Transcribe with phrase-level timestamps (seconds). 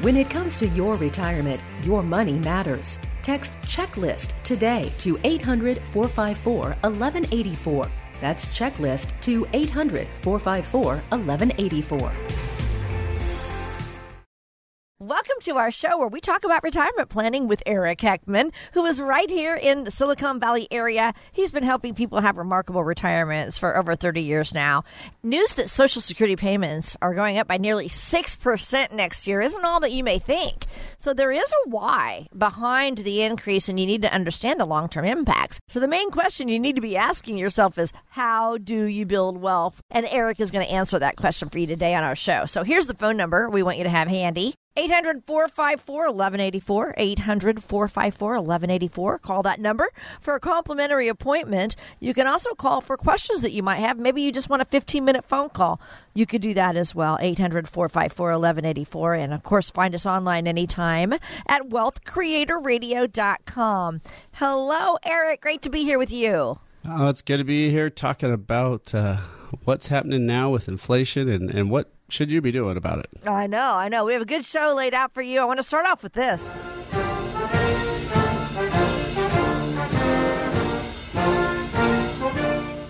[0.00, 3.00] When it comes to your retirement, your money matters.
[3.24, 7.90] Text checklist today to 800 454 1184.
[8.20, 12.12] That's checklist to 800 454 1184.
[15.00, 19.00] Welcome to our show where we talk about retirement planning with Eric Heckman, who is
[19.00, 21.14] right here in the Silicon Valley area.
[21.30, 24.82] He's been helping people have remarkable retirements for over 30 years now.
[25.22, 29.78] News that Social Security payments are going up by nearly 6% next year isn't all
[29.78, 30.66] that you may think.
[30.98, 34.88] So there is a why behind the increase, and you need to understand the long
[34.88, 35.60] term impacts.
[35.68, 39.40] So the main question you need to be asking yourself is how do you build
[39.40, 39.80] wealth?
[39.92, 42.46] And Eric is going to answer that question for you today on our show.
[42.46, 46.94] So here's the phone number we want you to have handy 800 454 1184.
[46.96, 49.18] 800 454 1184.
[49.18, 49.90] Call that number
[50.20, 51.74] for a complimentary appointment.
[51.98, 53.98] You can also call for questions that you might have.
[53.98, 55.80] Maybe you just want a 15 minute phone call.
[56.14, 57.18] You could do that as well.
[57.20, 59.14] 800 454 1184.
[59.14, 61.12] And of course, find us online anytime
[61.48, 64.00] at wealthcreatorradio.com.
[64.32, 65.40] Hello, Eric.
[65.40, 66.60] Great to be here with you.
[66.84, 69.16] Oh, it's good to be here talking about uh,
[69.64, 73.10] what's happening now with inflation and, and what should you be doing about it?
[73.26, 74.04] I know, I know.
[74.04, 75.40] We have a good show laid out for you.
[75.40, 76.50] I want to start off with this.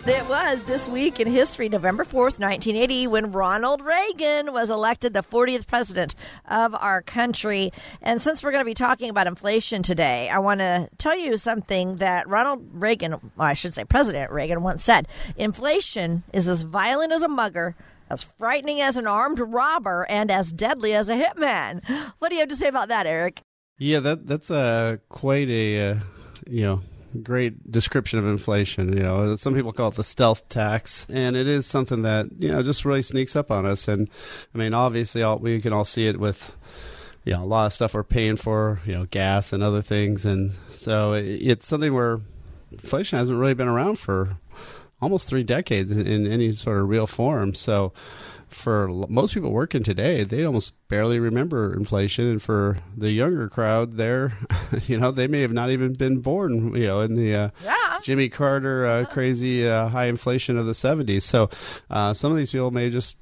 [0.07, 5.21] It was this week in history, November 4th, 1980, when Ronald Reagan was elected the
[5.21, 6.15] 40th president
[6.49, 7.73] of our country.
[8.01, 11.37] And since we're going to be talking about inflation today, I want to tell you
[11.37, 16.63] something that Ronald Reagan, well, I should say President Reagan, once said Inflation is as
[16.63, 17.75] violent as a mugger
[18.11, 21.83] as frightening as an armed robber and as deadly as a hitman.
[22.19, 23.43] What do you have to say about that, Eric?
[23.79, 26.01] Yeah, that that's uh, quite a uh,
[26.49, 26.81] you know
[27.23, 28.97] great description of inflation.
[28.97, 32.49] You know, some people call it the stealth tax, and it is something that you
[32.49, 33.89] know just really sneaks up on us.
[33.89, 34.09] And
[34.55, 36.57] I mean, obviously, all, we can all see it with
[37.25, 40.25] you know a lot of stuff we're paying for, you know, gas and other things,
[40.25, 42.19] and so it, it's something where
[42.73, 44.39] inflation hasn't really been around for
[45.01, 47.55] almost three decades in any sort of real form.
[47.55, 47.93] So
[48.49, 53.93] for most people working today, they almost barely remember inflation, and for the younger crowd,
[53.93, 54.33] there,
[54.87, 57.99] you know, they may have not even been born, you know, in the uh, yeah.
[58.03, 61.23] Jimmy Carter uh, crazy uh, high inflation of the '70s.
[61.23, 61.51] So
[61.91, 63.17] uh, some of these people may just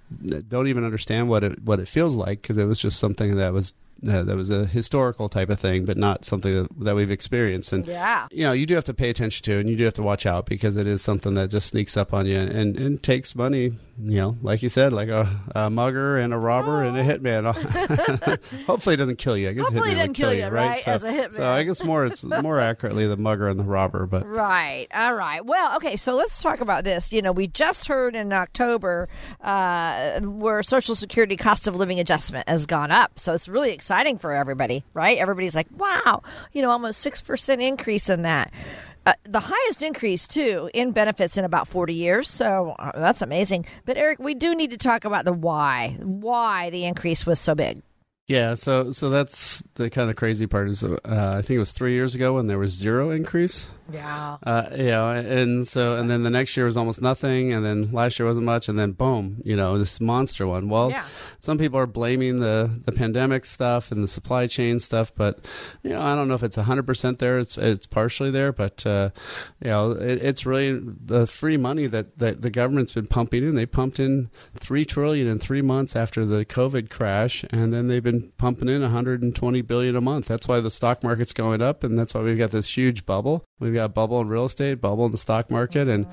[0.49, 3.53] don't even understand what it what it feels like because it was just something that
[3.53, 3.73] was
[4.07, 7.73] uh, that was a historical type of thing, but not something that, that, we've experienced.
[7.73, 9.95] And yeah, you know, you do have to pay attention to, and you do have
[9.95, 13.03] to watch out because it is something that just sneaks up on you and, and
[13.03, 13.73] takes money.
[13.99, 16.89] You know, like you said, like a, a mugger and a robber oh.
[16.89, 17.47] and a hitman.
[18.67, 19.49] Hopefully, it doesn't kill you.
[19.49, 20.53] I guess Hopefully, it doesn't kill, you, right?
[20.53, 20.85] right?
[20.85, 21.33] So, As a hitman.
[21.33, 24.87] So I guess more it's more accurately the mugger and the robber, but right.
[24.95, 25.45] All right.
[25.45, 25.97] Well, okay.
[25.97, 27.11] So let's talk about this.
[27.11, 29.09] You know, we just heard in October
[29.41, 33.86] uh, where Social Security cost of living adjustment has gone up, so it's really exciting
[34.19, 35.19] for everybody everybody, right?
[35.19, 38.53] Everybody's like, wow, you know, almost 6% increase in that.
[39.05, 42.29] Uh, the highest increase, too, in benefits in about 40 years.
[42.29, 43.67] So uh, that's amazing.
[43.85, 47.55] But, Eric, we do need to talk about the why, why the increase was so
[47.55, 47.83] big.
[48.27, 51.71] Yeah, so so that's the kind of crazy part is uh, I think it was
[51.71, 53.69] three years ago when there was zero increase.
[53.93, 54.39] Yeah.
[54.43, 57.93] Uh, you know, and so and then the next year was almost nothing, and then
[57.93, 60.69] last year wasn't much, and then boom, you know, this monster one.
[60.69, 61.05] Well, yeah.
[61.41, 65.45] some people are blaming the the pandemic stuff and the supply chain stuff, but
[65.85, 67.39] you know, I don't know if it's hundred percent there.
[67.39, 69.11] It's it's partially there, but uh,
[69.63, 73.55] you know, it, it's really the free money that, that the government's been pumping in.
[73.55, 78.03] They pumped in three trillion in three months after the COVID crash, and then they've
[78.03, 80.27] been pumping in 120 billion a month.
[80.27, 83.45] That's why the stock market's going up, and that's why we've got this huge bubble.
[83.59, 86.07] We've got bubble in real estate, bubble in the stock market, and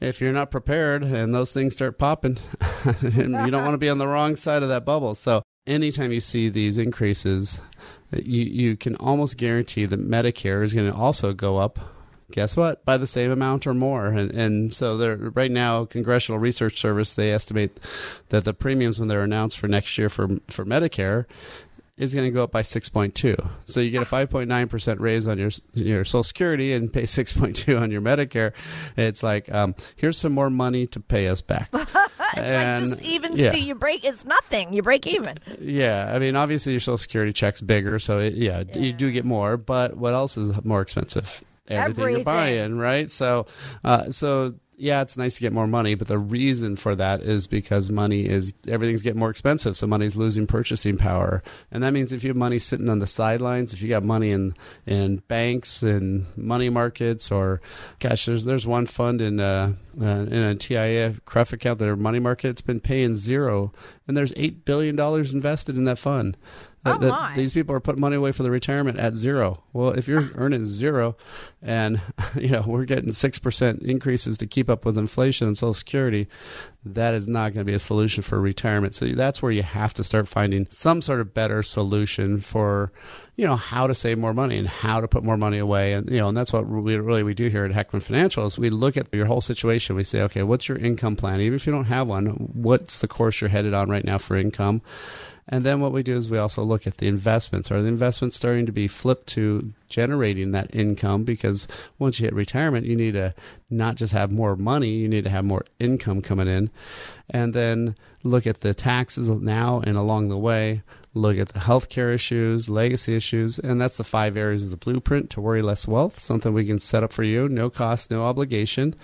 [0.00, 2.38] if you're not prepared and those things start popping,
[3.02, 5.14] you don't want to be on the wrong side of that bubble.
[5.14, 7.60] So anytime you see these increases,
[8.12, 11.78] you you can almost guarantee that Medicare is going to also go up.
[12.30, 12.84] Guess what?
[12.84, 15.84] By the same amount or more, and and so they're right now.
[15.84, 17.80] Congressional Research Service they estimate
[18.28, 21.26] that the premiums when they're announced for next year for for Medicare
[22.00, 23.50] is going to go up by 6.2.
[23.66, 27.90] So you get a 5.9% raise on your your Social Security and pay 6.2 on
[27.90, 28.52] your Medicare.
[28.96, 31.68] It's like um, here's some more money to pay us back.
[31.72, 31.88] it's
[32.36, 33.54] And, like just even yeah.
[33.54, 34.72] You break it's nothing.
[34.72, 35.36] You break even.
[35.60, 39.26] Yeah, I mean, obviously your Social Security check's bigger, so it, yeah, you do get
[39.26, 39.58] more.
[39.58, 41.44] But what else is more expensive?
[41.70, 42.14] Everything, Everything.
[42.16, 43.10] you're buying, right?
[43.10, 43.46] So,
[43.84, 47.46] uh, so yeah, it's nice to get more money, but the reason for that is
[47.46, 52.14] because money is everything's getting more expensive, so money's losing purchasing power, and that means
[52.14, 54.54] if you have money sitting on the sidelines, if you got money in
[54.86, 57.60] in banks and money markets, or
[57.98, 62.18] gosh, there's there's one fund in uh, uh, in a TIAA CREF account, their money
[62.18, 63.72] market, it's been paying zero,
[64.08, 66.38] and there's eight billion dollars invested in that fund.
[66.84, 69.62] Oh, That- that- These people are putting money away for the retirement at zero.
[69.74, 70.30] Well, if you're ah.
[70.34, 71.14] earning zero,
[71.62, 72.00] and
[72.36, 76.26] you know we're getting six percent increases to keep up with inflation and Social Security,
[76.84, 78.94] that is not going to be a solution for retirement.
[78.94, 82.90] So that's where you have to start finding some sort of better solution for,
[83.36, 85.92] you know, how to save more money and how to put more money away.
[85.92, 88.58] And you know, and that's what we really we do here at Heckman Financial is
[88.58, 89.96] we look at your whole situation.
[89.96, 91.42] We say, okay, what's your income plan?
[91.42, 94.38] Even if you don't have one, what's the course you're headed on right now for
[94.38, 94.80] income?
[95.52, 97.72] And then what we do is we also look at the investments.
[97.72, 101.24] Are the investments starting to be flipped to generating that income?
[101.24, 101.66] Because
[101.98, 103.34] once you hit retirement, you need to
[103.68, 106.70] not just have more money, you need to have more income coming in.
[107.28, 110.82] And then look at the taxes now and along the way.
[111.14, 115.30] Look at the healthcare issues, legacy issues, and that's the five areas of the blueprint
[115.30, 116.20] to worry less wealth.
[116.20, 118.94] Something we can set up for you, no cost, no obligation.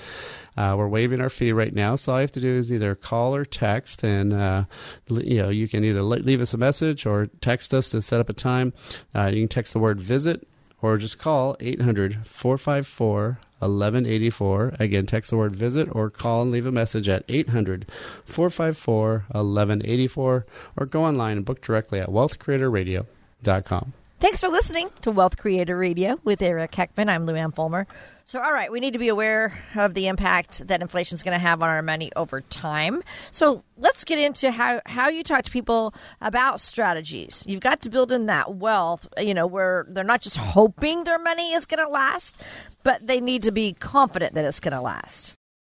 [0.56, 2.94] Uh, we're waiving our fee right now, so all you have to do is either
[2.94, 4.64] call or text, and uh,
[5.08, 8.28] you know you can either leave us a message or text us to set up
[8.28, 8.72] a time.
[9.14, 10.46] Uh, you can text the word visit
[10.82, 14.74] or just call 800 454 1184.
[14.78, 17.86] Again, text the word visit or call and leave a message at 800
[18.24, 23.92] 454 1184 or go online and book directly at wealthcreatorradio.com.
[24.18, 27.08] Thanks for listening to Wealth Creator Radio with Eric Heckman.
[27.08, 27.86] I'm Luann Fulmer.
[28.28, 31.36] So, all right, we need to be aware of the impact that inflation is going
[31.36, 33.04] to have on our money over time.
[33.30, 37.44] So, let's get into how, how you talk to people about strategies.
[37.46, 41.20] You've got to build in that wealth, you know, where they're not just hoping their
[41.20, 42.42] money is going to last,
[42.82, 45.34] but they need to be confident that it's going to last.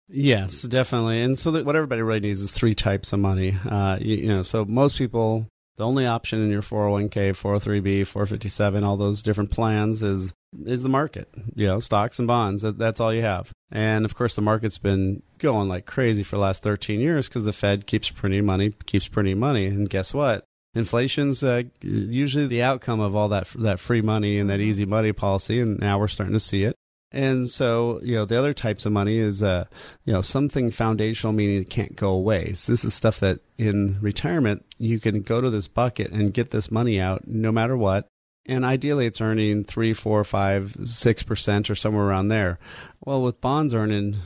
[0.08, 1.22] Yes, definitely.
[1.22, 3.58] And so what everybody really needs is three types of money.
[3.70, 5.48] Uh, you, you know, so most people,
[5.78, 10.34] the only option in your 401k, 403b, 457, all those different plans is
[10.66, 11.30] is the market.
[11.56, 12.64] You know, stocks and bonds.
[12.64, 13.52] That, that's all you have.
[13.72, 17.46] And of course, the market's been going like crazy for the last 13 years because
[17.46, 20.44] the Fed keeps printing money, keeps printing money, and guess what?
[20.74, 25.12] Inflation's uh, usually the outcome of all that that free money and that easy money
[25.12, 26.76] policy, and now we're starting to see it.
[27.12, 29.66] And so, you know, the other types of money is, uh,
[30.06, 32.54] you know, something foundational, meaning it can't go away.
[32.54, 36.52] So this is stuff that in retirement you can go to this bucket and get
[36.52, 38.08] this money out no matter what.
[38.46, 42.60] And ideally, it's earning three, four, five, six percent or somewhere around there.
[43.06, 44.18] Well, with bonds earning,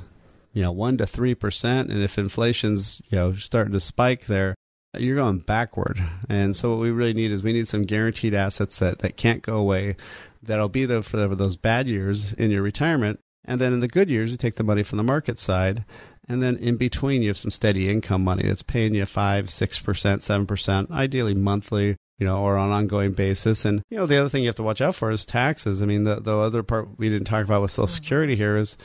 [0.54, 4.54] you know, one to three percent, and if inflation's you know starting to spike there,
[4.98, 6.04] you're going backward.
[6.30, 9.42] And so what we really need is we need some guaranteed assets that, that can't
[9.42, 9.95] go away,
[10.43, 13.19] that'll be there for those bad years in your retirement.
[13.45, 15.83] And then in the good years, you take the money from the market side.
[16.27, 20.45] And then in between, you have some steady income money that's paying you 5 6%,
[20.45, 23.65] 7%, ideally monthly, you know, or on an ongoing basis.
[23.65, 25.81] And, you know, the other thing you have to watch out for is taxes.
[25.81, 28.77] I mean, the, the other part we didn't talk about with Social Security here is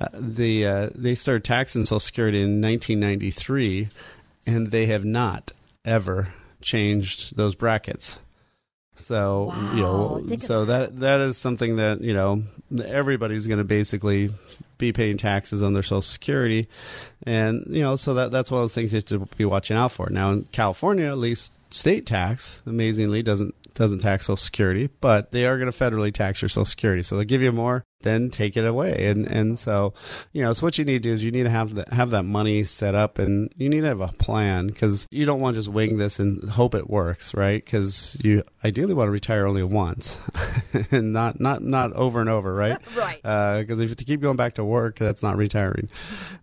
[0.00, 3.88] uh, the uh, they started taxing Social Security in 1993
[4.46, 5.52] and they have not
[5.84, 8.18] ever changed those brackets.
[9.06, 12.42] So you know, think so that that is something that you know
[12.84, 14.30] everybody's going to basically
[14.78, 16.68] be paying taxes on their Social Security,
[17.24, 19.76] and you know, so that that's one of those things you have to be watching
[19.76, 20.08] out for.
[20.10, 25.46] Now in California, at least state tax amazingly doesn't doesn't tax Social Security, but they
[25.46, 27.02] are going to federally tax your Social Security.
[27.02, 29.06] So they'll give you more, then take it away.
[29.06, 29.94] And and so,
[30.32, 32.10] you know, so what you need to do is you need to have that have
[32.10, 35.54] that money set up, and you need to have a plan because you don't want
[35.54, 37.64] to just wing this and hope it works, right?
[37.64, 40.18] Because you ideally want to retire only once,
[40.90, 42.78] and not not not over and over, right?
[42.96, 43.20] Right.
[43.24, 45.88] Uh, because if you keep going back to work, that's not retiring.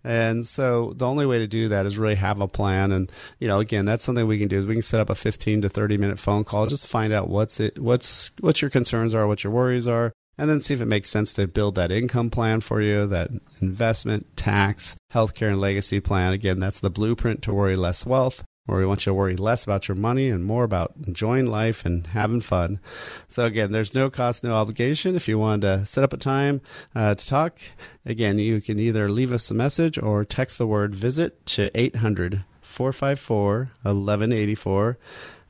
[0.02, 2.90] And so the only way to do that is really have a plan.
[2.90, 5.14] And you know, again, that's something we can do is we can set up a
[5.14, 9.14] 15 to 30 minute phone call just find out what's it, what's what your concerns
[9.14, 11.90] are, what your worries are, and then see if it makes sense to build that
[11.90, 13.30] income plan for you, that
[13.60, 16.32] investment, tax, healthcare, and legacy plan.
[16.32, 19.64] Again, that's the blueprint to worry less wealth where we want you to worry less
[19.64, 22.78] about your money and more about enjoying life and having fun.
[23.26, 25.16] So again, there's no cost, no obligation.
[25.16, 26.60] If you want to set up a time
[26.94, 27.60] uh, to talk,
[28.04, 32.44] again, you can either leave us a message or text the word visit to 800
[32.60, 34.98] 454 1184.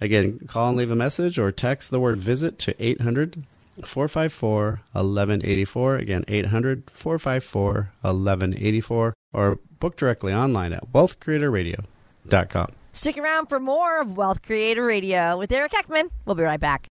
[0.01, 3.43] Again, call and leave a message or text the word visit to 800
[3.85, 5.97] 454 1184.
[5.97, 9.15] Again, 800 454 1184.
[9.33, 12.69] Or book directly online at wealthcreatorradio.com.
[12.93, 16.09] Stick around for more of Wealth Creator Radio with Eric Heckman.
[16.25, 16.89] We'll be right back.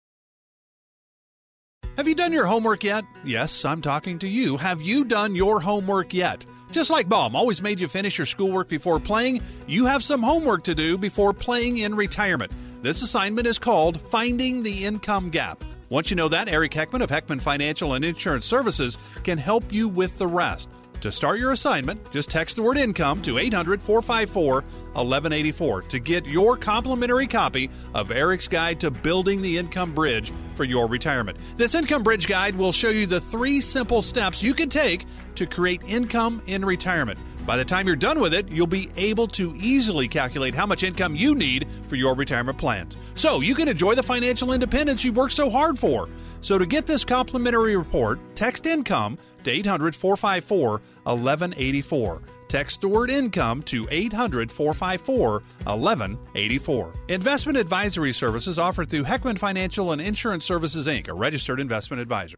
[1.98, 3.04] Have you done your homework yet?
[3.24, 4.58] Yes, I'm talking to you.
[4.58, 6.46] Have you done your homework yet?
[6.72, 10.64] Just like Mom always made you finish your schoolwork before playing, you have some homework
[10.64, 12.52] to do before playing in retirement.
[12.82, 15.64] This assignment is called Finding the Income Gap.
[15.92, 19.90] Once you know that, Eric Heckman of Heckman Financial and Insurance Services can help you
[19.90, 20.70] with the rest.
[21.02, 26.26] To start your assignment, just text the word income to 800 454 1184 to get
[26.26, 31.38] your complimentary copy of Eric's Guide to Building the Income Bridge for your retirement.
[31.58, 35.06] This Income Bridge Guide will show you the three simple steps you can take
[35.36, 37.20] to create income in retirement.
[37.46, 40.84] By the time you're done with it, you'll be able to easily calculate how much
[40.84, 42.98] income you need for your retirement plans.
[43.16, 46.08] So you can enjoy the financial independence you've worked so hard for.
[46.42, 52.22] So to get this complimentary report, text income to 800 454 1184.
[52.48, 56.94] Text the word income to 800 454 1184.
[57.08, 62.38] Investment advisory services offered through Heckman Financial and Insurance Services, Inc., a registered investment advisor.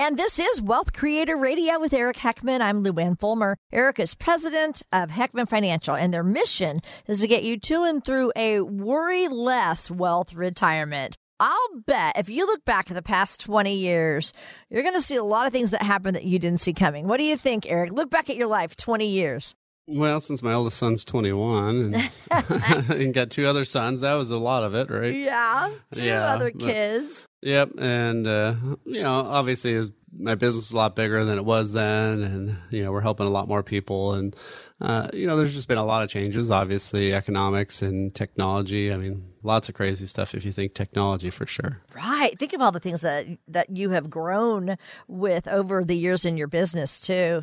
[0.00, 2.62] And this is Wealth Creator Radio with Eric Heckman.
[2.62, 3.58] I'm Lou Ann Fulmer.
[3.70, 8.02] Eric is president of Heckman Financial, and their mission is to get you to and
[8.02, 11.18] through a worry less wealth retirement.
[11.38, 14.32] I'll bet if you look back at the past 20 years,
[14.70, 17.06] you're going to see a lot of things that happened that you didn't see coming.
[17.06, 17.92] What do you think, Eric?
[17.92, 19.54] Look back at your life 20 years.
[19.92, 22.10] Well, since my oldest son's 21 and,
[22.90, 25.14] and got two other sons, that was a lot of it, right?
[25.14, 27.26] Yeah, two Yeah, other but- kids.
[27.42, 28.54] Yep, and uh,
[28.84, 32.84] you know, obviously, my business is a lot bigger than it was then, and you
[32.84, 34.36] know, we're helping a lot more people, and
[34.82, 36.50] uh, you know, there's just been a lot of changes.
[36.50, 38.92] Obviously, economics and technology.
[38.92, 41.80] I mean, lots of crazy stuff if you think technology for sure.
[41.96, 42.38] Right.
[42.38, 44.76] Think of all the things that that you have grown
[45.08, 47.42] with over the years in your business too.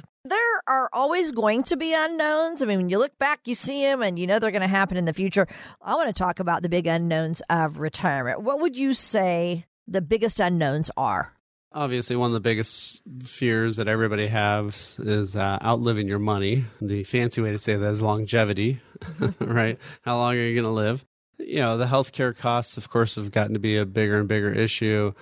[0.78, 2.62] Are always going to be unknowns.
[2.62, 4.68] I mean, when you look back, you see them and you know they're going to
[4.68, 5.48] happen in the future.
[5.82, 8.44] I want to talk about the big unknowns of retirement.
[8.44, 11.34] What would you say the biggest unknowns are?
[11.72, 16.66] Obviously, one of the biggest fears that everybody has is uh, outliving your money.
[16.80, 18.80] The fancy way to say that is longevity,
[19.40, 19.80] right?
[20.04, 21.04] How long are you going to live?
[21.40, 24.54] You know, the healthcare costs, of course, have gotten to be a bigger and bigger
[24.54, 25.14] issue.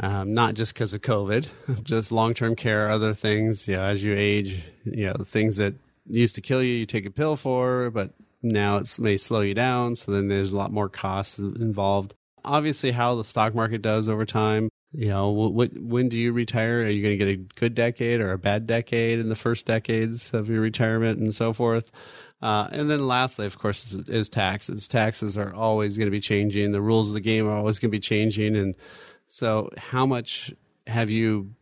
[0.00, 1.46] Um, not just because of COVID,
[1.82, 3.68] just long-term care, other things.
[3.68, 5.74] You know, as you age, you know, things that
[6.06, 9.54] used to kill you, you take a pill for, but now it may slow you
[9.54, 9.96] down.
[9.96, 12.14] So then there's a lot more costs involved.
[12.44, 14.68] Obviously, how the stock market does over time.
[14.94, 16.82] You know, what, when do you retire?
[16.82, 19.64] Are you going to get a good decade or a bad decade in the first
[19.64, 21.90] decades of your retirement and so forth?
[22.42, 24.88] Uh, and then lastly, of course, is, is taxes.
[24.88, 26.72] Taxes are always going to be changing.
[26.72, 28.56] The rules of the game are always going to be changing.
[28.56, 28.74] And
[29.32, 30.52] so, how much
[30.86, 31.54] have you,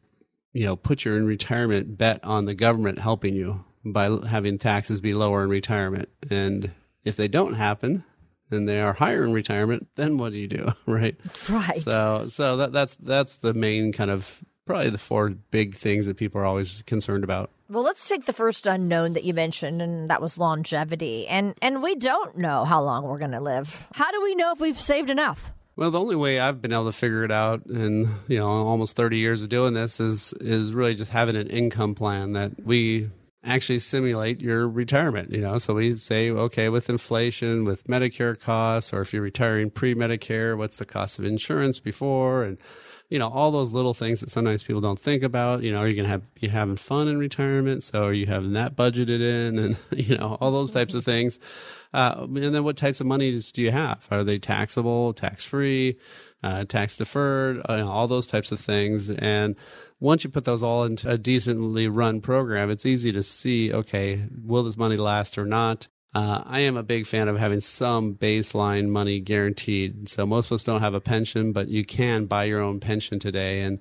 [0.53, 5.01] you know, put your in retirement bet on the government helping you by having taxes
[5.01, 6.09] be lower in retirement?
[6.29, 6.73] And
[7.05, 8.03] if they don't happen,
[8.51, 11.17] and they are higher in retirement, then what do you do, right?
[11.49, 11.81] Right.
[11.81, 16.17] So, so that that's that's the main kind of probably the four big things that
[16.17, 17.53] people are always concerned about.
[17.69, 21.29] Well, let's take the first unknown that you mentioned, and that was longevity.
[21.29, 23.87] And and we don't know how long we're going to live.
[23.95, 25.41] How do we know if we've saved enough?
[25.81, 28.97] Well, the only way I've been able to figure it out in you know almost
[28.97, 33.09] thirty years of doing this is is really just having an income plan that we
[33.43, 35.31] actually simulate your retirement.
[35.31, 39.71] You know, so we say, okay, with inflation, with Medicare costs, or if you're retiring
[39.71, 42.59] pre-Medicare, what's the cost of insurance before, and
[43.11, 45.63] you know all those little things that sometimes people don't think about.
[45.63, 47.83] You know, are you gonna have you having fun in retirement?
[47.83, 51.39] So are you having that budgeted in, and you know all those types of things.
[51.93, 54.07] Uh, and then what types of monies do you have?
[54.13, 55.99] Are they taxable, tax free,
[56.43, 59.11] uh, tax deferred, uh, all those types of things?
[59.11, 59.57] And
[59.99, 64.25] once you put those all into a decently run program, it's easy to see, okay,
[64.45, 65.89] will this money last or not?
[66.13, 70.09] Uh, I am a big fan of having some baseline money guaranteed.
[70.09, 73.21] So most of us don't have a pension, but you can buy your own pension
[73.21, 73.61] today.
[73.61, 73.79] And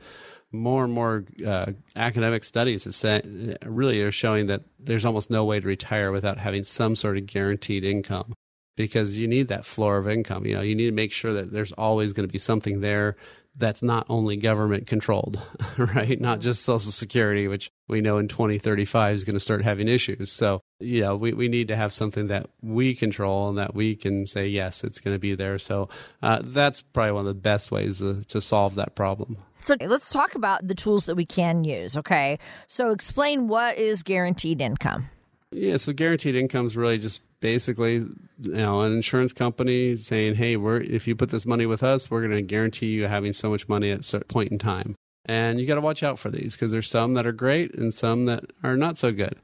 [0.51, 5.45] more and more uh, academic studies have said, really are showing that there's almost no
[5.45, 8.33] way to retire without having some sort of guaranteed income
[8.75, 10.45] because you need that floor of income.
[10.45, 13.17] You know, you need to make sure that there's always going to be something there
[13.59, 15.39] that's not only government controlled,
[15.77, 16.19] right?
[16.19, 20.31] Not just Social Security, which we know in 2035 is going to start having issues.
[20.31, 23.95] So, you know, we, we need to have something that we control and that we
[23.95, 25.59] can say, yes, it's going to be there.
[25.59, 25.89] So
[26.23, 29.37] uh, that's probably one of the best ways to, to solve that problem.
[29.63, 31.97] So let's talk about the tools that we can use.
[31.97, 32.39] Okay.
[32.67, 35.09] So explain what is guaranteed income.
[35.51, 40.57] Yeah, so guaranteed income is really just basically, you know, an insurance company saying, "Hey,
[40.57, 43.49] we're if you put this money with us, we're going to guarantee you having so
[43.49, 46.29] much money at a certain point in time." And you got to watch out for
[46.29, 49.35] these because there's some that are great and some that are not so good.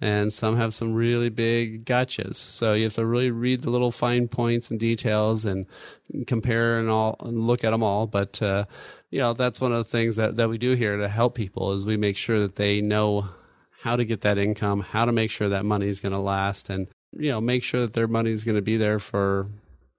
[0.00, 2.36] And some have some really big gotchas.
[2.36, 5.66] So you have to really read the little fine points and details and
[6.26, 8.08] compare and all and look at them all.
[8.08, 8.64] But uh,
[9.10, 11.72] you know, that's one of the things that, that we do here to help people
[11.72, 13.28] is we make sure that they know
[13.82, 16.70] how to get that income, how to make sure that money is going to last,
[16.70, 19.48] and you know, make sure that their money is going to be there for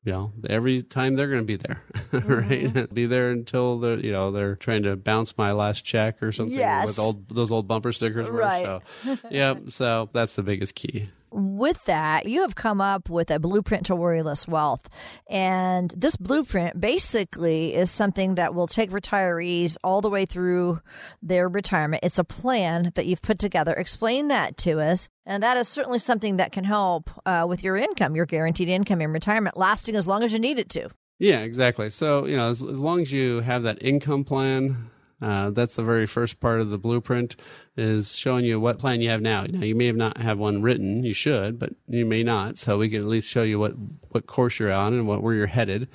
[0.05, 2.93] you know every time they're going to be there right mm-hmm.
[2.93, 6.57] be there until they're you know they're trying to bounce my last check or something
[6.57, 6.87] yes.
[6.87, 11.09] with old those old bumper stickers right were, so yeah so that's the biggest key
[11.33, 14.87] with that, you have come up with a blueprint to worryless wealth.
[15.29, 20.79] And this blueprint basically is something that will take retirees all the way through
[21.21, 22.03] their retirement.
[22.03, 23.73] It's a plan that you've put together.
[23.73, 25.09] Explain that to us.
[25.25, 29.01] And that is certainly something that can help uh, with your income, your guaranteed income
[29.01, 30.89] in retirement, lasting as long as you need it to.
[31.19, 31.89] Yeah, exactly.
[31.89, 34.89] So, you know, as, as long as you have that income plan,
[35.23, 37.35] uh, that's the very first part of the blueprint
[37.77, 39.45] is showing you what plan you have now.
[39.49, 42.57] Now you may have not have one written, you should, but you may not.
[42.57, 43.73] So we can at least show you what
[44.09, 45.87] what course you're on and what where you're headed.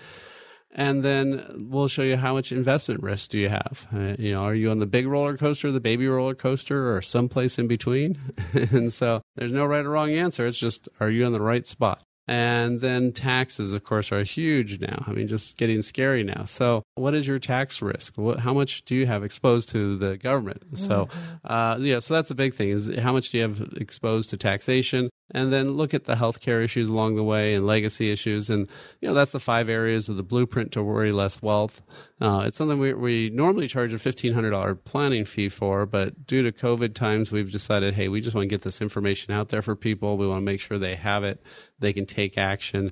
[0.70, 3.86] And then we'll show you how much investment risk do you have.
[3.92, 7.02] Uh, you know, are you on the big roller coaster, the baby roller coaster, or
[7.02, 8.18] someplace in between?
[8.52, 10.46] and so there's no right or wrong answer.
[10.46, 12.02] It's just are you on the right spot?
[12.28, 15.02] And then taxes, of course, are huge now.
[15.06, 16.44] I mean, just getting scary now.
[16.44, 18.18] So, what is your tax risk?
[18.18, 20.62] What, how much do you have exposed to the government?
[20.74, 21.50] So, mm-hmm.
[21.50, 24.36] uh, yeah, so that's the big thing is how much do you have exposed to
[24.36, 25.08] taxation?
[25.30, 28.48] And then look at the healthcare issues along the way and legacy issues.
[28.48, 28.68] And,
[29.00, 31.82] you know, that's the five areas of the blueprint to worry less wealth.
[32.20, 36.50] Uh, it's something we, we normally charge a $1,500 planning fee for, but due to
[36.50, 39.76] COVID times, we've decided, hey, we just want to get this information out there for
[39.76, 40.16] people.
[40.16, 41.42] We want to make sure they have it,
[41.78, 42.90] they can take action.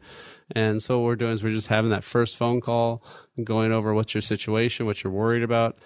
[0.55, 3.03] And so what we're doing is we're just having that first phone call,
[3.43, 5.79] going over what's your situation, what you're worried about.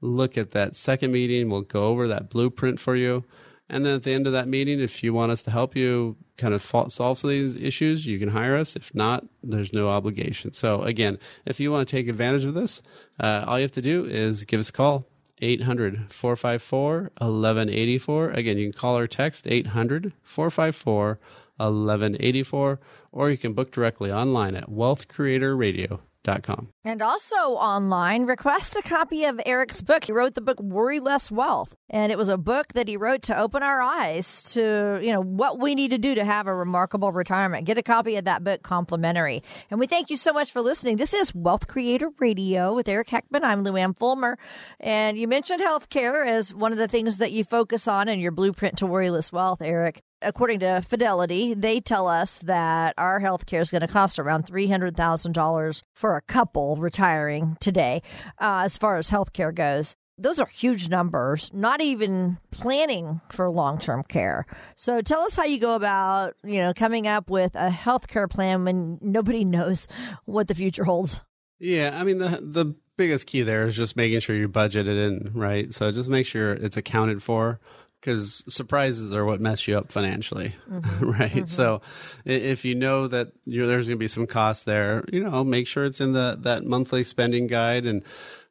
[0.00, 1.50] Look at that second meeting.
[1.50, 3.24] We'll go over that blueprint for you
[3.68, 6.16] and then at the end of that meeting, if you want us to help you
[6.36, 8.74] kind of solve some of these issues, you can hire us.
[8.76, 10.54] If not, there's no obligation.
[10.54, 12.80] So again, if you want to take advantage of this,
[13.20, 15.06] uh, all you have to do is give us a call.
[15.40, 18.30] 800 454 1184.
[18.30, 21.20] Again, you can call or text 800 454
[21.58, 22.80] 1184,
[23.12, 29.38] or you can book directly online at wealthcreatorradio.com and also online, request a copy of
[29.44, 30.04] Eric's book.
[30.04, 31.74] He wrote the book Worry Less Wealth.
[31.90, 35.20] And it was a book that he wrote to open our eyes to, you know,
[35.20, 37.66] what we need to do to have a remarkable retirement.
[37.66, 39.42] Get a copy of that book complimentary.
[39.70, 40.96] And we thank you so much for listening.
[40.96, 43.42] This is Wealth Creator Radio with Eric Heckman.
[43.42, 44.38] I'm Luann Fulmer.
[44.80, 48.32] And you mentioned healthcare as one of the things that you focus on in your
[48.32, 53.46] blueprint to worry less wealth, Eric according to Fidelity, they tell us that our health
[53.46, 58.02] care is going to cost around $300,000 for a couple retiring today,
[58.40, 59.96] uh, as far as healthcare goes.
[60.20, 64.46] Those are huge numbers, not even planning for long term care.
[64.74, 68.64] So tell us how you go about, you know, coming up with a healthcare plan
[68.64, 69.86] when nobody knows
[70.24, 71.20] what the future holds.
[71.60, 74.96] Yeah, I mean the the biggest key there is just making sure you budget it
[74.96, 75.72] in, right?
[75.72, 77.60] So just make sure it's accounted for
[78.00, 81.10] because surprises are what mess you up financially, mm-hmm.
[81.10, 81.32] right?
[81.32, 81.46] Mm-hmm.
[81.46, 81.80] So
[82.24, 85.84] if you know that there's going to be some costs there, you know, make sure
[85.84, 88.02] it's in the that monthly spending guide and.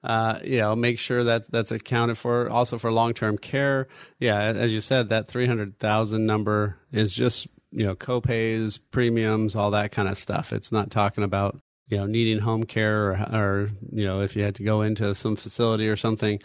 [0.03, 2.47] Uh, you know, make sure that that's accounted for.
[2.49, 3.87] Also for long term care,
[4.19, 9.55] yeah, as you said, that three hundred thousand number is just you know copays, premiums,
[9.55, 10.53] all that kind of stuff.
[10.53, 14.43] It's not talking about you know needing home care or, or you know if you
[14.43, 16.39] had to go into some facility or something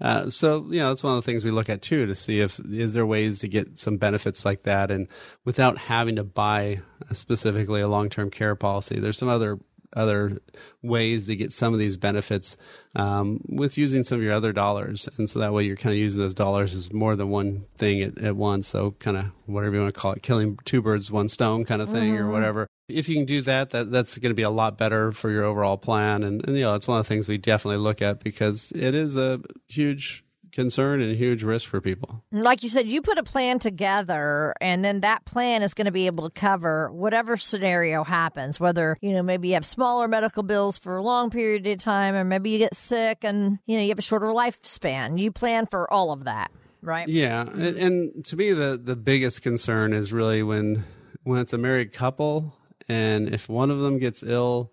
[0.00, 2.40] uh, so you know that's one of the things we look at too to see
[2.40, 5.08] if is there ways to get some benefits like that and
[5.44, 6.80] without having to buy
[7.12, 9.58] specifically a long-term care policy there's some other
[9.94, 10.38] other
[10.82, 12.56] ways to get some of these benefits
[12.94, 15.08] um, with using some of your other dollars.
[15.16, 18.02] And so that way you're kind of using those dollars as more than one thing
[18.02, 18.68] at, at once.
[18.68, 21.80] So kind of whatever you want to call it, killing two birds, one stone kind
[21.80, 22.24] of thing mm-hmm.
[22.24, 22.66] or whatever.
[22.88, 25.44] If you can do that, that that's going to be a lot better for your
[25.44, 26.22] overall plan.
[26.22, 28.94] And, and, you know, it's one of the things we definitely look at because it
[28.94, 32.22] is a huge concern and a huge risk for people.
[32.30, 35.92] Like you said, you put a plan together and then that plan is going to
[35.92, 40.42] be able to cover whatever scenario happens, whether, you know, maybe you have smaller medical
[40.42, 43.82] bills for a long period of time or maybe you get sick and, you know,
[43.82, 45.18] you have a shorter lifespan.
[45.18, 47.08] You plan for all of that, right?
[47.08, 47.42] Yeah.
[47.42, 50.84] And, and to me, the, the biggest concern is really when,
[51.24, 52.54] when it's a married couple
[52.88, 54.70] and if one of them gets ill,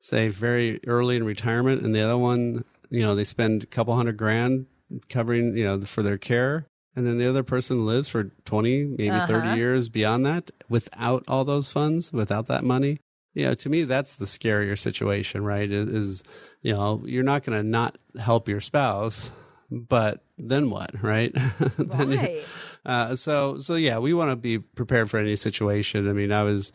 [0.00, 3.94] say very early in retirement and the other one, you know, they spend a couple
[3.94, 4.66] hundred grand
[5.08, 6.66] covering, you know, for their care.
[6.96, 9.26] and then the other person lives for 20, maybe Uh-huh.
[9.26, 12.98] 30 years beyond that without all those funds, without that money.
[13.32, 15.70] You know, to me, that's the scarier situation, right?
[15.70, 16.22] Is, is
[16.62, 19.30] you know, you're not going to not help your spouse,
[19.70, 21.32] but then what, right?
[21.78, 22.42] You- Right.
[22.84, 26.08] uh, so, so yeah, we want to be prepared for any situation.
[26.08, 26.72] I mean, I was,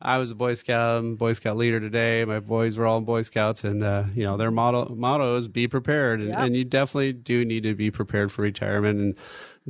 [0.00, 2.24] I was a Boy Scout, I'm Boy Scout leader today.
[2.26, 5.66] My boys were all Boy Scouts, and uh, you know their motto motto is "Be
[5.68, 6.38] prepared," and, Yep.
[6.40, 8.98] and you definitely do need to be prepared for retirement.
[9.00, 9.14] And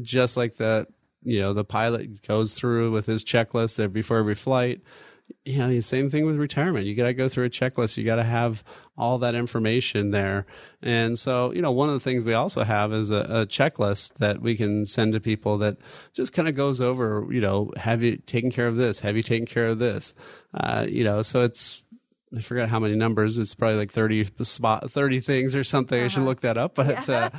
[0.03, 0.89] just like the
[1.23, 4.81] you know the pilot goes through with his checklist before every flight,
[5.45, 6.87] you know, same thing with retirement.
[6.87, 7.97] You got to go through a checklist.
[7.97, 8.65] You got to have
[8.99, 10.47] all that information there.
[10.83, 14.15] And so, you know, one of the things we also have is a, a checklist
[14.15, 15.77] that we can send to people that
[16.13, 19.01] just kind of goes over, you know, have you taken care of this?
[19.01, 20.15] Have you taken care of this?
[20.55, 21.83] Uh, you know, so it's,
[22.35, 23.39] I forgot how many numbers.
[23.39, 26.03] It's probably like thirty spot, thirty things or something.
[26.03, 26.75] I should look that up.
[26.75, 27.31] But uh,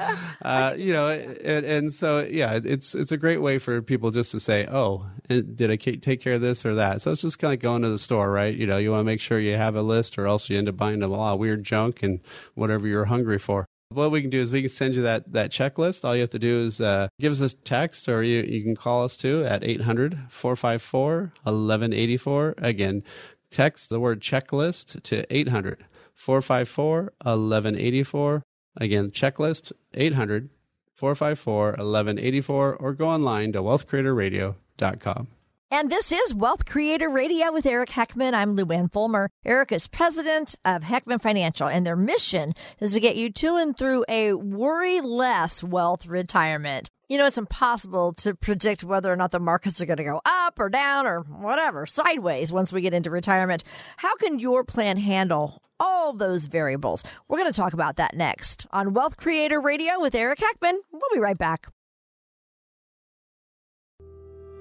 [0.42, 4.32] uh, you know, and, and so yeah, it's it's a great way for people just
[4.32, 7.02] to say, oh, did I take care of this or that?
[7.02, 8.56] So it's just kind of going to the store, right?
[8.56, 10.70] You know, you want to make sure you have a list, or else you end
[10.70, 12.22] up buying a lot of weird junk and
[12.56, 13.66] whatever you're hungry for.
[13.90, 16.04] What we can do is we can send you that that checklist.
[16.04, 18.76] All you have to do is uh, give us a text, or you you can
[18.76, 22.54] call us too at 800-454-1184.
[22.58, 23.02] Again,
[23.50, 28.44] text the word checklist to 800 454 1184.
[28.78, 30.50] Again, checklist 800
[30.94, 35.28] 454 1184 or go online to wealthcreatorradio.com.
[35.70, 38.34] And this is Wealth Creator Radio with Eric Heckman.
[38.34, 39.30] I'm Luann Fulmer.
[39.46, 43.78] Eric is president of Heckman Financial, and their mission is to get you to and
[43.78, 46.90] through a worry less wealth retirement.
[47.10, 50.20] You know, it's impossible to predict whether or not the markets are going to go
[50.26, 53.64] up or down or whatever, sideways once we get into retirement.
[53.96, 57.06] How can your plan handle all those variables?
[57.30, 60.80] We're going to talk about that next on Wealth Creator Radio with Eric Heckman.
[60.92, 61.68] We'll be right back.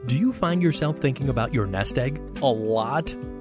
[0.07, 3.17] Do you find yourself thinking about your nest egg a lot?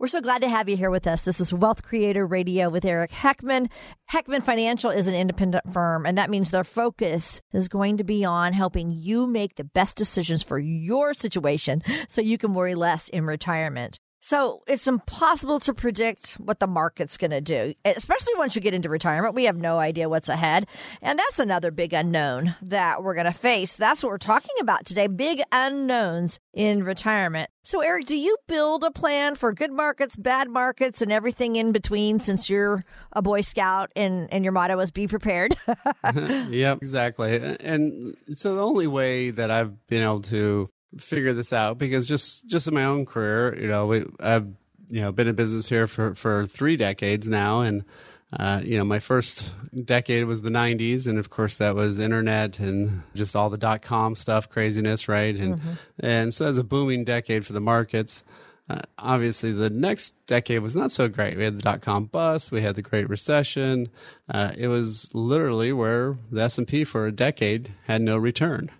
[0.00, 1.22] We're so glad to have you here with us.
[1.22, 3.68] This is Wealth Creator Radio with Eric Heckman.
[4.12, 8.24] Heckman Financial is an independent firm, and that means their focus is going to be
[8.24, 13.08] on helping you make the best decisions for your situation so you can worry less
[13.08, 13.98] in retirement.
[14.20, 18.74] So it's impossible to predict what the market's going to do, especially once you get
[18.74, 19.34] into retirement.
[19.34, 20.66] We have no idea what's ahead.
[21.00, 23.76] And that's another big unknown that we're going to face.
[23.76, 27.50] That's what we're talking about today big unknowns in retirement.
[27.62, 31.70] So, Eric, do you build a plan for good markets, bad markets, and everything in
[31.70, 35.54] between since you're a Boy Scout and, and your motto is be prepared?
[36.50, 37.36] yep, exactly.
[37.60, 42.48] And so the only way that I've been able to figure this out because just
[42.48, 44.46] just in my own career, you know, we, I've
[44.88, 47.84] you know been in business here for for three decades now, and
[48.32, 49.52] uh, you know, my first
[49.84, 53.82] decade was the '90s, and of course that was internet and just all the dot
[53.82, 55.34] com stuff, craziness, right?
[55.36, 55.60] And
[56.00, 58.24] and so it was a booming decade for the markets.
[58.70, 61.38] Uh, obviously, the next decade was not so great.
[61.38, 63.88] We had the dot com bust, we had the Great Recession.
[64.28, 68.70] Uh, it was literally where the S and P for a decade had no return.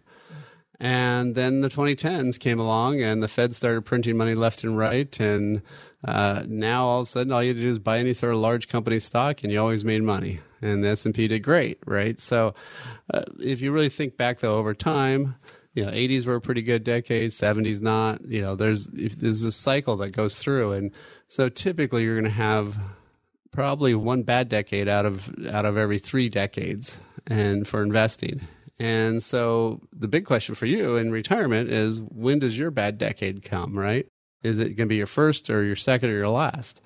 [0.81, 5.19] And then the 2010s came along, and the Fed started printing money left and right.
[5.19, 5.62] And
[6.05, 8.33] uh, now all of a sudden, all you had to do is buy any sort
[8.33, 10.41] of large company stock, and you always made money.
[10.62, 12.19] And the S and P did great, right?
[12.19, 12.55] So,
[13.12, 15.37] uh, if you really think back though over time,
[15.75, 18.25] you know, 80s were a pretty good decade, 70s not.
[18.27, 20.91] You know, there's there's a cycle that goes through, and
[21.29, 22.77] so typically you're going to have
[23.53, 28.41] probably one bad decade out of out of every three decades, and for investing.
[28.79, 33.43] And so the big question for you in retirement is when does your bad decade
[33.43, 34.07] come, right?
[34.43, 36.81] Is it going to be your first or your second or your last?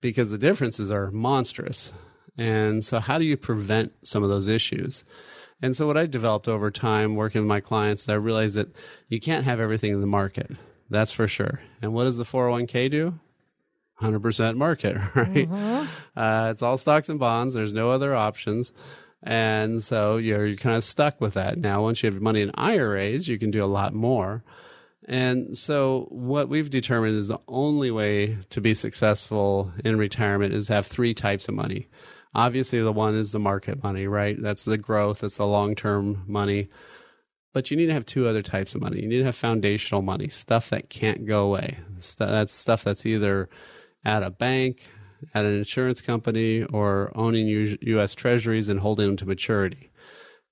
[0.00, 1.92] Because the differences are monstrous.
[2.36, 5.04] And so how do you prevent some of those issues?
[5.62, 8.68] And so what I developed over time working with my clients, I realized that
[9.08, 10.50] you can't have everything in the market.
[10.88, 11.60] That's for sure.
[11.80, 13.18] And what does the 401k do?
[14.00, 15.48] 100% market, right?
[15.48, 15.86] Mm-hmm.
[16.18, 17.54] Uh, it's all stocks and bonds.
[17.54, 18.72] There's no other options.
[19.22, 21.58] And so you're, you're kind of stuck with that.
[21.58, 24.42] Now, once you have money in IRAs, you can do a lot more.
[25.06, 30.68] And so, what we've determined is the only way to be successful in retirement is
[30.68, 31.88] have three types of money.
[32.34, 34.40] Obviously, the one is the market money, right?
[34.40, 36.68] That's the growth, that's the long term money.
[37.52, 39.00] But you need to have two other types of money.
[39.00, 41.78] You need to have foundational money, stuff that can't go away.
[42.18, 43.48] That's stuff that's either
[44.04, 44.88] at a bank,
[45.34, 48.14] at an insurance company, or owning U.S.
[48.14, 49.90] treasuries and holding them to maturity.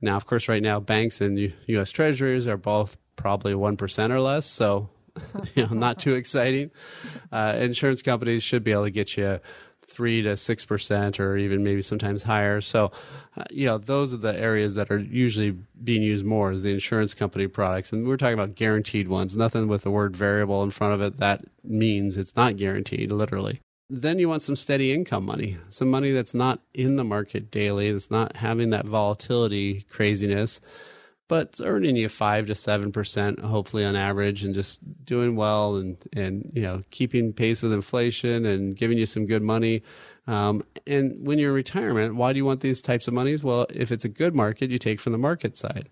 [0.01, 1.91] Now, of course, right now, banks and U.S.
[1.91, 4.47] treasuries are both probably 1% or less.
[4.47, 4.91] So,
[5.55, 6.71] you know, not too exciting.
[7.31, 9.39] Uh, insurance companies should be able to get you
[9.87, 12.61] three to six percent, or even maybe sometimes higher.
[12.61, 12.91] So,
[13.37, 15.51] uh, you know, those are the areas that are usually
[15.83, 19.37] being used more as the insurance company products, and we're talking about guaranteed ones.
[19.37, 23.61] Nothing with the word variable in front of it that means it's not guaranteed, literally.
[23.91, 27.91] Then you want some steady income money, some money that's not in the market daily,
[27.91, 30.61] that's not having that volatility craziness
[31.29, 35.97] but earning you five to seven percent, hopefully on average, and just doing well and
[36.15, 39.83] and you know keeping pace with inflation and giving you some good money.
[40.27, 43.45] Um, and when you're in retirement, why do you want these types of monies?
[43.45, 45.89] Well, if it's a good market, you take from the market side.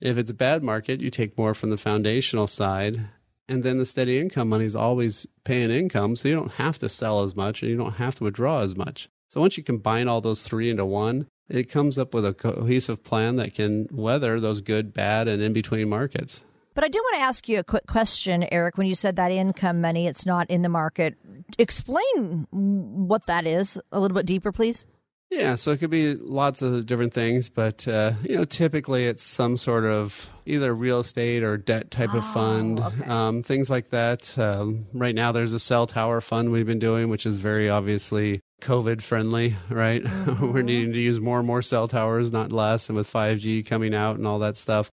[0.00, 3.08] If it's a bad market, you take more from the foundational side.
[3.48, 6.88] And then the steady income money is always paying income, so you don't have to
[6.88, 9.08] sell as much and you don't have to withdraw as much.
[9.28, 13.02] So once you combine all those three into one, it comes up with a cohesive
[13.02, 16.44] plan that can weather those good, bad, and in between markets.
[16.74, 18.78] But I do want to ask you a quick question, Eric.
[18.78, 21.14] When you said that income money, it's not in the market.
[21.58, 24.86] Explain what that is a little bit deeper, please.
[25.30, 29.22] Yeah, so it could be lots of different things, but uh, you know, typically it's
[29.22, 33.04] some sort of either real estate or debt type oh, of fund, okay.
[33.04, 34.38] um, things like that.
[34.38, 38.40] Um, right now, there's a cell tower fund we've been doing, which is very obviously
[38.62, 40.02] COVID friendly, right?
[40.28, 40.52] Mm-hmm.
[40.52, 43.94] We're needing to use more and more cell towers, not less, and with 5G coming
[43.94, 44.90] out and all that stuff.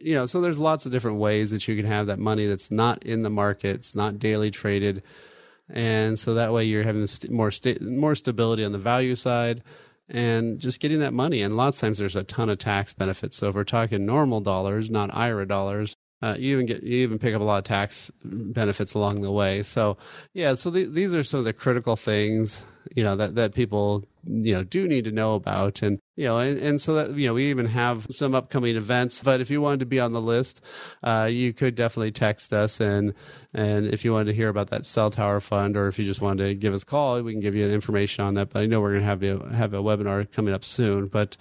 [0.00, 2.70] You know, so there's lots of different ways that you can have that money that's
[2.70, 5.02] not in the market, it's not daily traded.
[5.70, 9.62] And so that way you're having more sta- more stability on the value side
[10.08, 11.42] and just getting that money.
[11.42, 13.36] And lots of times there's a ton of tax benefits.
[13.36, 17.18] So if we're talking normal dollars, not IRA dollars, uh, you even get you even
[17.18, 19.62] pick up a lot of tax benefits along the way.
[19.62, 19.96] So
[20.32, 22.62] yeah, so the, these are some of the critical things
[22.94, 26.38] you know that that people you know do need to know about and you know
[26.38, 29.60] and, and so that you know we even have some upcoming events but if you
[29.60, 30.60] wanted to be on the list
[31.02, 33.14] uh, you could definitely text us and
[33.52, 36.20] and if you wanted to hear about that cell tower fund or if you just
[36.20, 38.66] wanted to give us a call we can give you information on that but i
[38.66, 41.36] know we're going to have you have a webinar coming up soon but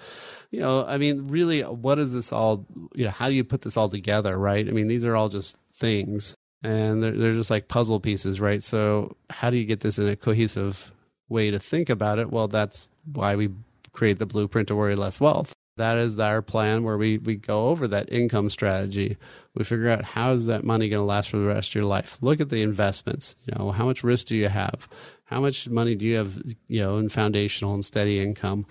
[0.53, 2.67] you know, I mean, really, what is this all?
[2.93, 4.67] You know, how do you put this all together, right?
[4.67, 8.61] I mean, these are all just things, and they're they're just like puzzle pieces, right?
[8.61, 10.91] So, how do you get this in a cohesive
[11.29, 12.31] way to think about it?
[12.31, 13.49] Well, that's why we
[13.91, 15.53] create the blueprint to worry less wealth.
[15.77, 19.17] That is our plan where we, we go over that income strategy.
[19.55, 21.85] We figure out how is that money going to last for the rest of your
[21.85, 22.17] life.
[22.21, 23.35] Look at the investments.
[23.45, 24.87] You know, how much risk do you have?
[25.25, 28.67] How much money do you have, you know, in foundational and steady income?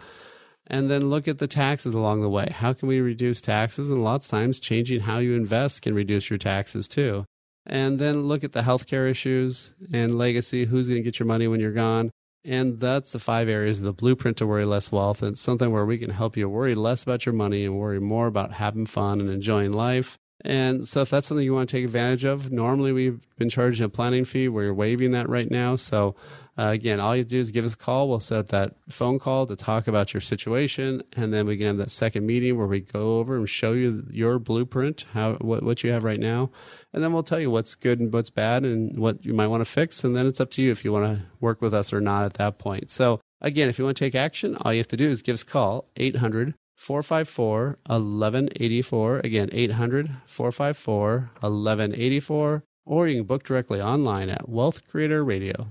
[0.72, 2.52] and then look at the taxes along the way.
[2.54, 3.90] How can we reduce taxes?
[3.90, 7.24] And lots of times, changing how you invest can reduce your taxes too.
[7.66, 10.64] And then look at the healthcare issues and legacy.
[10.64, 12.10] Who's going to get your money when you're gone?
[12.44, 15.22] And that's the five areas of the blueprint to worry less wealth.
[15.22, 18.00] And it's something where we can help you worry less about your money and worry
[18.00, 20.18] more about having fun and enjoying life.
[20.44, 23.84] And so if that's something you want to take advantage of, normally we've been charging
[23.84, 24.48] a planning fee.
[24.48, 25.76] We're waiving that right now.
[25.76, 26.16] So
[26.58, 28.08] uh, again, all you do is give us a call.
[28.08, 31.66] We'll set up that phone call to talk about your situation, and then we can
[31.66, 35.62] have that second meeting where we go over and show you your blueprint, how what,
[35.62, 36.50] what you have right now,
[36.92, 39.62] and then we'll tell you what's good and what's bad and what you might want
[39.62, 40.04] to fix.
[40.04, 42.26] And then it's up to you if you want to work with us or not
[42.26, 42.90] at that point.
[42.90, 45.34] So again, if you want to take action, all you have to do is give
[45.34, 49.20] us a call 800 454 1184.
[49.20, 52.64] Again, 800 454 1184.
[52.84, 55.68] Or you can book directly online at Wealth Creator Radio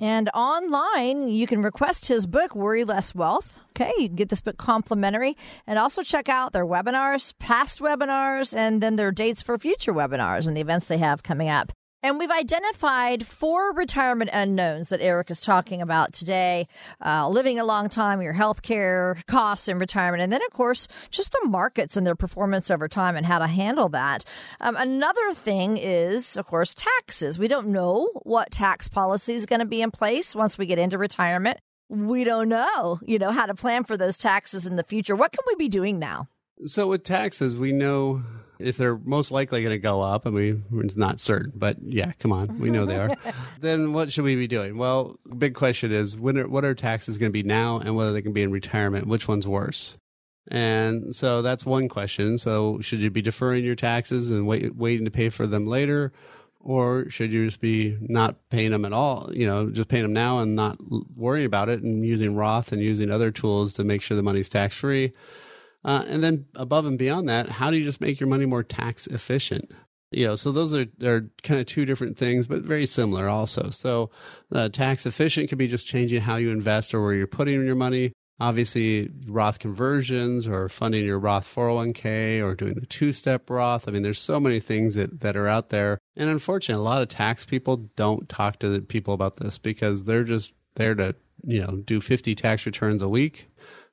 [0.00, 3.58] and online, you can request his book, Worry Less Wealth.
[3.70, 8.54] Okay, you can get this book complimentary and also check out their webinars, past webinars,
[8.56, 11.72] and then their dates for future webinars and the events they have coming up.
[12.04, 16.66] And we've identified four retirement unknowns that Eric is talking about today
[17.04, 20.88] uh, living a long time, your health care costs in retirement, and then, of course,
[21.12, 24.24] just the markets and their performance over time and how to handle that.
[24.60, 27.38] Um, another thing is, of course, taxes.
[27.38, 30.80] We don't know what tax policy is going to be in place once we get
[30.80, 31.60] into retirement.
[31.88, 35.14] We don't know, you know, how to plan for those taxes in the future.
[35.14, 36.26] What can we be doing now?
[36.64, 38.22] So, with taxes, we know
[38.62, 42.12] if they're most likely going to go up, I mean, we're not certain, but yeah,
[42.18, 43.10] come on, we know they are.
[43.60, 44.78] then what should we be doing?
[44.78, 48.12] Well, big question is when are, what are taxes going to be now, and whether
[48.12, 49.06] they can be in retirement?
[49.06, 49.98] Which one's worse?
[50.48, 52.38] And so that's one question.
[52.38, 56.12] So should you be deferring your taxes and wait, waiting to pay for them later?
[56.60, 59.30] Or should you just be not paying them at all?
[59.32, 60.76] You know, just paying them now and not
[61.16, 64.48] worrying about it and using Roth and using other tools to make sure the money's
[64.48, 65.12] tax free.
[65.84, 68.62] Uh, and then above and beyond that, how do you just make your money more
[68.62, 69.72] tax efficient?
[70.10, 73.70] You know, so those are, are kind of two different things, but very similar also.
[73.70, 74.10] So,
[74.52, 77.74] uh, tax efficient could be just changing how you invest or where you're putting your
[77.74, 83.86] money obviously Roth conversions or funding your Roth 401k or doing the two step Roth.
[83.86, 85.98] I mean, there's so many things that, that are out there.
[86.16, 90.24] And unfortunately, a lot of tax people don't talk to people about this because they're
[90.24, 91.14] just there to,
[91.44, 93.48] you know, do 50 tax returns a week.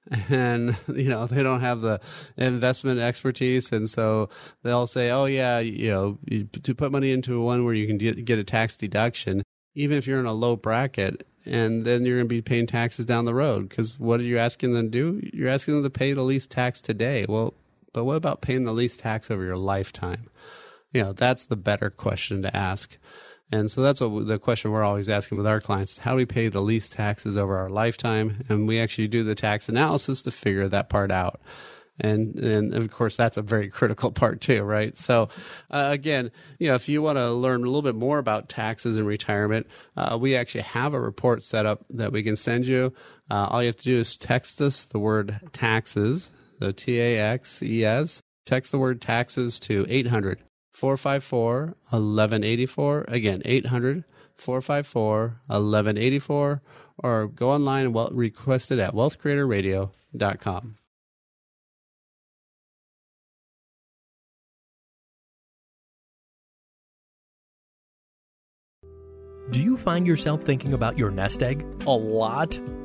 [0.30, 2.00] And, you know, they don't have the
[2.38, 3.72] investment expertise.
[3.72, 4.30] And so
[4.64, 6.18] they'll say, oh, yeah, you know,
[6.64, 9.44] to put money into one where you can get a tax deduction,
[9.76, 13.06] even if you're in a low bracket, and then you're going to be paying taxes
[13.06, 13.70] down the road.
[13.70, 15.30] Because what are you asking them to do?
[15.34, 17.26] You're asking them to pay the least tax today.
[17.28, 17.54] Well,
[17.94, 20.30] but what about paying the least tax over your lifetime?
[20.94, 22.98] You know, that's the better question to ask.
[23.52, 26.26] And so that's what the question we're always asking with our clients: How do we
[26.26, 28.46] pay the least taxes over our lifetime?
[28.50, 31.42] And we actually do the tax analysis to figure that part out.
[32.00, 34.96] And and of course that's a very critical part too right?
[34.98, 35.30] So
[35.72, 38.98] uh, again you know if you want to learn a little bit more about taxes
[38.98, 42.94] and retirement uh, we actually have a report set up that we can send you.
[43.30, 46.32] Uh, all you have to do is text us the word taxes
[46.62, 50.40] so t-a-x-e-s text the word taxes to 800
[50.72, 54.04] 454 1184 again 800
[54.36, 56.62] 454 1184
[56.98, 60.76] or go online and well, request it at wealthcreatorradio.com
[69.52, 71.66] Do you find yourself thinking about your nest egg?
[71.88, 72.60] A lot?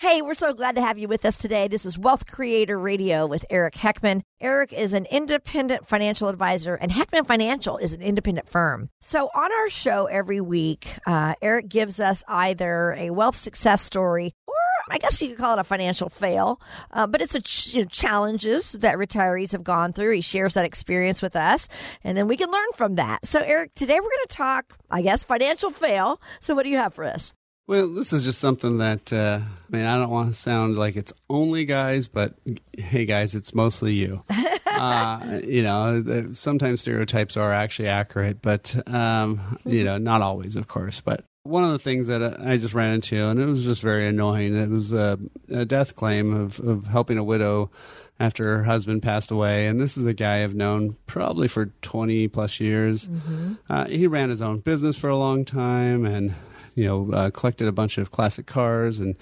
[0.00, 1.66] Hey, we're so glad to have you with us today.
[1.66, 4.22] This is Wealth Creator Radio with Eric Heckman.
[4.40, 8.90] Eric is an independent financial advisor, and Heckman Financial is an independent firm.
[9.00, 14.34] So, on our show every week, uh, Eric gives us either a wealth success story
[14.46, 14.54] or
[14.88, 16.60] I guess you could call it a financial fail,
[16.92, 20.12] uh, but it's a ch- you know, challenges that retirees have gone through.
[20.12, 21.66] He shares that experience with us,
[22.04, 23.26] and then we can learn from that.
[23.26, 26.20] So, Eric, today we're going to talk, I guess, financial fail.
[26.38, 27.32] So, what do you have for us?
[27.68, 29.84] Well, this is just something that uh, I mean.
[29.84, 32.32] I don't want to sound like it's only guys, but
[32.72, 34.24] hey, guys, it's mostly you.
[34.66, 40.66] uh, you know, sometimes stereotypes are actually accurate, but um, you know, not always, of
[40.66, 41.02] course.
[41.02, 44.06] But one of the things that I just ran into, and it was just very
[44.06, 44.56] annoying.
[44.56, 45.18] It was a,
[45.50, 47.70] a death claim of, of helping a widow
[48.18, 49.66] after her husband passed away.
[49.66, 53.08] And this is a guy I've known probably for 20 plus years.
[53.08, 53.54] Mm-hmm.
[53.68, 56.34] Uh, he ran his own business for a long time and
[56.78, 59.16] you know, uh, collected a bunch of classic cars and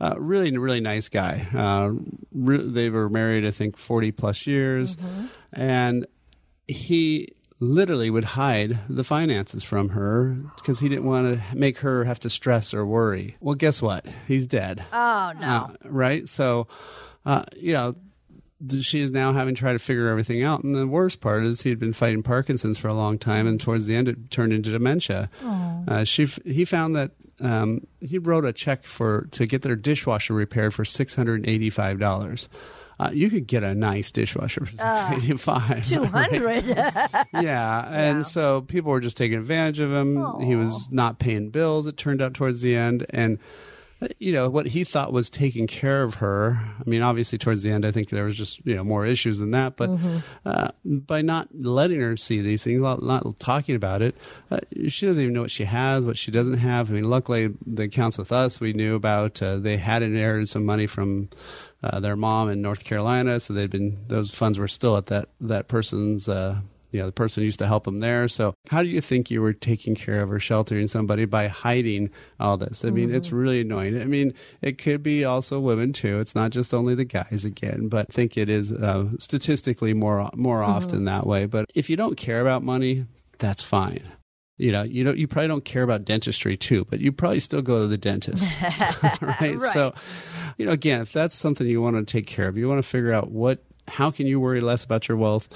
[0.00, 1.48] uh, really, really nice guy.
[1.52, 1.90] Uh,
[2.32, 4.94] re- they were married, I think, 40 plus years.
[4.94, 5.26] Mm-hmm.
[5.52, 6.06] And
[6.68, 12.04] he literally would hide the finances from her because he didn't want to make her
[12.04, 13.36] have to stress or worry.
[13.40, 14.06] Well, guess what?
[14.28, 14.84] He's dead.
[14.92, 15.46] Oh, no.
[15.46, 16.28] Uh, right?
[16.28, 16.68] So,
[17.26, 17.96] uh, you know,
[18.80, 20.62] she is now having to try to figure everything out.
[20.62, 23.86] And the worst part is he'd been fighting Parkinson's for a long time, and towards
[23.86, 25.30] the end, it turned into dementia.
[25.88, 30.34] Uh, she he found that um, he wrote a check for to get their dishwasher
[30.34, 32.48] repaired for six hundred and eighty five dollars.
[33.00, 36.64] Uh, you could get a nice dishwasher for uh, 85 200 right?
[37.42, 40.44] yeah and so people were just taking advantage of him Aww.
[40.44, 43.38] he was not paying bills it turned out towards the end and
[44.18, 46.58] you know, what he thought was taking care of her.
[46.78, 49.38] I mean, obviously, towards the end, I think there was just you know more issues
[49.38, 49.76] than that.
[49.76, 50.18] But mm-hmm.
[50.44, 54.16] uh, by not letting her see these things, not, not talking about it,
[54.50, 56.90] uh, she doesn't even know what she has, what she doesn't have.
[56.90, 59.40] I mean, luckily, the accounts with us, we knew about.
[59.42, 61.28] Uh, they had inherited some money from.
[61.84, 65.28] Uh, their mom in North Carolina, so they'd been those funds were still at that
[65.40, 66.60] that person's uh,
[66.92, 68.28] you know, the person used to help him there.
[68.28, 72.10] So how do you think you were taking care of or sheltering somebody by hiding
[72.38, 72.84] all this?
[72.84, 73.16] I mean, mm-hmm.
[73.16, 74.00] it's really annoying.
[74.00, 76.20] I mean, it could be also women too.
[76.20, 80.30] It's not just only the guys again, but I think it is uh, statistically more
[80.34, 80.70] more mm-hmm.
[80.70, 81.46] often that way.
[81.46, 83.06] But if you don't care about money,
[83.38, 84.12] that's fine
[84.58, 87.62] you know you don't you probably don't care about dentistry too but you probably still
[87.62, 88.44] go to the dentist
[89.20, 89.56] right?
[89.56, 89.72] right?
[89.72, 89.92] so
[90.58, 92.88] you know again if that's something you want to take care of you want to
[92.88, 95.48] figure out what how can you worry less about your wealth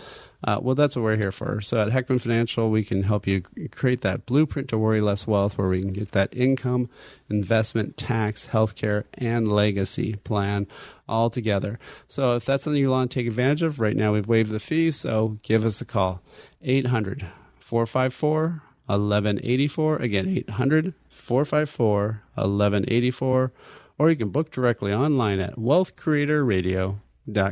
[0.45, 1.61] uh, well, that's what we're here for.
[1.61, 5.57] So at Heckman Financial, we can help you create that blueprint to worry less wealth
[5.57, 6.89] where we can get that income,
[7.31, 10.67] investment, tax, healthcare, and legacy plan
[11.09, 11.79] all together.
[12.09, 14.61] So if that's something you want to take advantage of, right now we've waived the
[14.61, 16.21] fee, so give us a call.
[16.63, 17.27] 800
[17.59, 19.97] 454 1184.
[19.97, 23.53] Again, 800 454 1184.
[23.99, 27.01] Or you can book directly online at wealthcreatorradio.com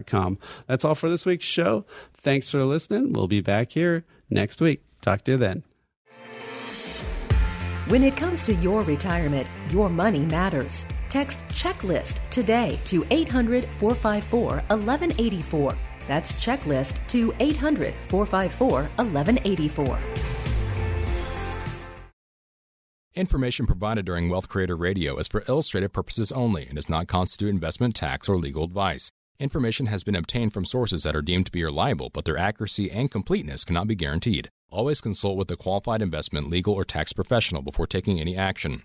[0.06, 0.38] com.
[0.66, 1.84] That's all for this week's show.
[2.16, 3.12] Thanks for listening.
[3.12, 4.82] We'll be back here next week.
[5.00, 5.64] Talk to you then.
[7.88, 10.86] When it comes to your retirement, your money matters.
[11.10, 15.76] Text checklist today to 800 454 1184.
[16.08, 19.98] That's checklist to 800 454 1184.
[23.14, 27.48] Information provided during Wealth Creator Radio is for illustrative purposes only and does not constitute
[27.50, 29.12] investment, tax, or legal advice.
[29.40, 32.88] Information has been obtained from sources that are deemed to be reliable, but their accuracy
[32.88, 34.48] and completeness cannot be guaranteed.
[34.70, 38.84] Always consult with a qualified investment, legal, or tax professional before taking any action.